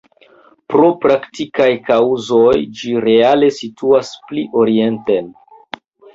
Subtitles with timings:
[0.73, 5.31] Pro praktikaj kaŭzoj ĝi reale situas pli orienten.